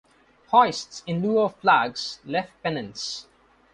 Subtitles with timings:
[0.51, 3.27] Hoist, in lieu of flags, left pennants.